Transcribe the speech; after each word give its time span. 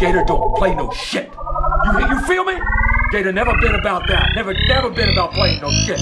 Gator 0.00 0.22
don't 0.26 0.56
play 0.56 0.74
no 0.76 0.92
shit. 0.92 1.28
You, 1.92 1.98
you 1.98 2.20
feel 2.20 2.44
me? 2.44 2.54
Gator 3.10 3.32
never 3.32 3.52
been 3.58 3.74
about 3.74 4.06
that. 4.06 4.30
Never, 4.36 4.54
never 4.68 4.90
been 4.90 5.08
about 5.08 5.32
playing 5.32 5.60
no 5.60 5.72
shit. 5.72 5.98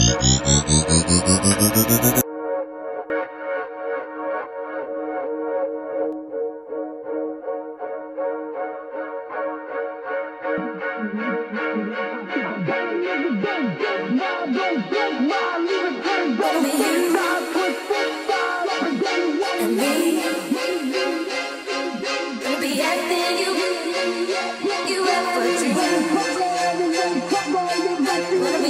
You're 28.39 28.67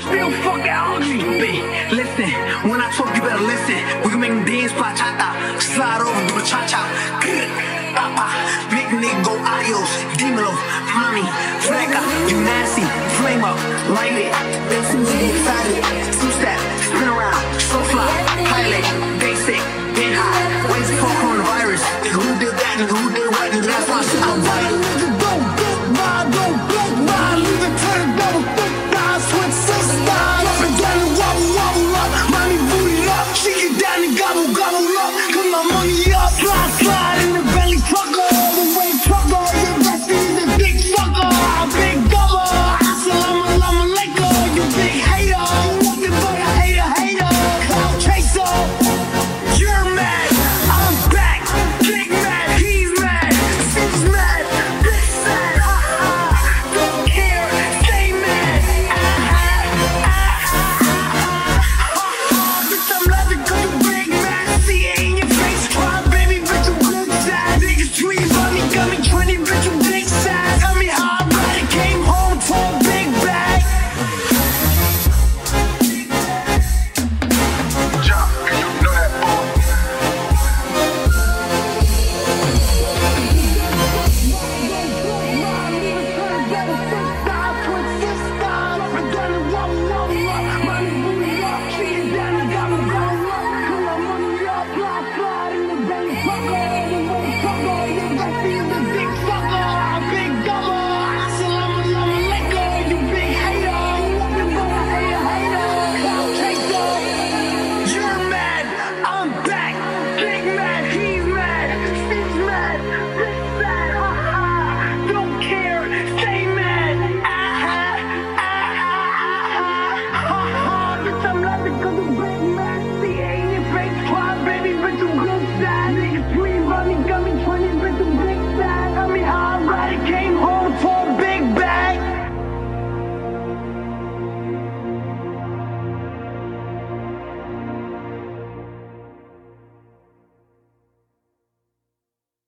still 0.00 0.30
fuck 0.42 0.58
that 0.66 0.80
ugly 0.90 1.20
bitch. 1.38 1.62
Listen, 1.94 2.30
when 2.68 2.80
I 2.80 2.90
talk, 2.96 3.14
you 3.14 3.22
better 3.22 3.42
listen. 3.42 3.78
We 4.02 4.08
can 4.10 4.20
make 4.20 4.34
them 4.34 4.44
dance, 4.44 4.72
bachata, 4.74 5.28
slide 5.60 6.02
over, 6.02 6.22
do 6.26 6.34
the 6.40 6.44
cha 6.46 6.66
cha. 6.66 6.82
Good, 7.22 7.48
papa, 7.94 8.26
big 8.72 8.88
nigga, 8.98 9.34
adios, 9.44 9.92
dímelo, 10.18 10.54
mommy, 10.94 11.24
flaca, 11.62 12.00
you 12.30 12.38
nasty, 12.42 12.86
flame 13.20 13.44
up, 13.44 13.58
light 13.94 14.16
it, 14.18 14.32
SMG 14.72 15.12
excited, 15.30 15.82
two 16.18 16.30
step, 16.38 16.58
spin 16.82 17.08
around, 17.08 17.42
so 17.60 17.78
fly, 17.92 18.10
pilot, 18.50 18.86
basic, 19.20 19.62
get 19.94 20.12
high, 20.16 20.42
where's 20.70 20.88
the 20.90 20.96
fuck 20.98 21.14
coronavirus? 21.22 21.82
Who 22.14 22.26
did 22.38 22.54
that? 22.54 22.76
Who 22.90 23.00
did 23.14 23.28
what? 23.30 23.50
That's 23.52 23.88
why 23.88 24.02
I'm 24.26 24.40
violent. 24.40 24.73